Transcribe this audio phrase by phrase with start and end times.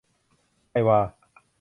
[0.69, 0.99] ไทยวา